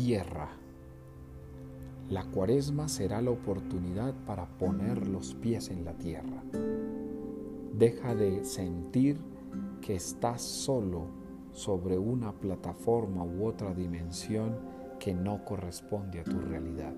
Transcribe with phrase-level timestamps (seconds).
[0.00, 0.48] tierra.
[2.08, 6.42] La cuaresma será la oportunidad para poner los pies en la tierra.
[7.74, 9.20] Deja de sentir
[9.82, 11.04] que estás solo
[11.52, 14.56] sobre una plataforma u otra dimensión
[14.98, 16.94] que no corresponde a tu realidad.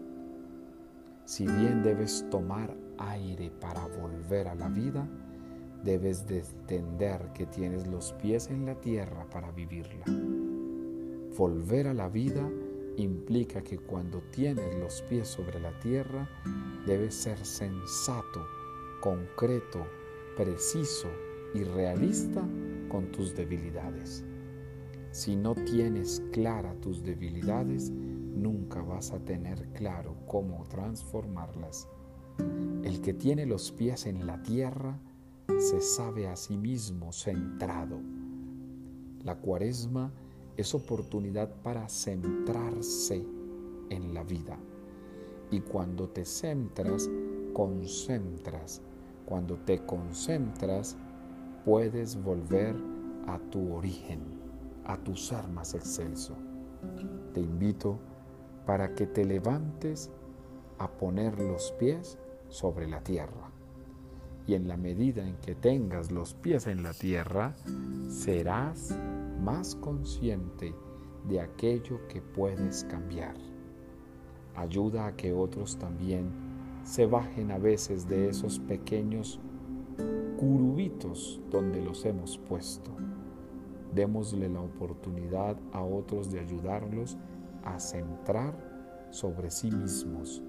[1.24, 5.08] Si bien debes tomar aire para volver a la vida,
[5.82, 10.04] debes de entender que tienes los pies en la tierra para vivirla.
[11.36, 12.48] Volver a la vida
[12.96, 16.28] implica que cuando tienes los pies sobre la tierra,
[16.86, 18.46] debes ser sensato,
[19.00, 19.86] concreto,
[20.36, 21.08] preciso
[21.54, 22.42] y realista
[22.88, 24.24] con tus debilidades.
[25.10, 31.88] Si no tienes clara tus debilidades, nunca vas a tener claro cómo transformarlas.
[32.82, 34.98] El que tiene los pies en la tierra
[35.58, 38.00] se sabe a sí mismo centrado.
[39.22, 40.12] La cuaresma
[40.56, 43.24] es oportunidad para centrarse
[43.90, 44.58] en la vida.
[45.50, 47.08] Y cuando te centras,
[47.52, 48.82] concentras.
[49.26, 50.96] Cuando te concentras,
[51.64, 52.74] puedes volver
[53.26, 54.20] a tu origen,
[54.84, 56.36] a tu ser más excelso.
[57.32, 57.98] Te invito
[58.66, 60.10] para que te levantes
[60.78, 62.18] a poner los pies
[62.48, 63.50] sobre la tierra.
[64.46, 67.54] Y en la medida en que tengas los pies en la tierra,
[68.08, 68.96] serás
[69.42, 70.74] más consciente
[71.28, 73.34] de aquello que puedes cambiar.
[74.54, 76.30] Ayuda a que otros también
[76.84, 79.40] se bajen a veces de esos pequeños
[80.38, 82.92] curubitos donde los hemos puesto.
[83.94, 87.16] Démosle la oportunidad a otros de ayudarlos
[87.64, 88.54] a centrar
[89.10, 90.42] sobre sí mismos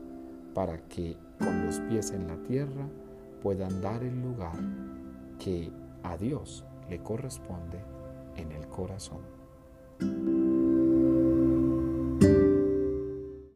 [0.54, 2.88] para que con los pies en la tierra
[3.42, 4.58] puedan dar el lugar
[5.40, 5.72] que
[6.04, 8.03] a Dios le corresponde
[8.36, 9.43] en el corazón.